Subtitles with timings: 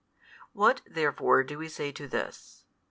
[0.53, 2.65] What therefore do we say to this?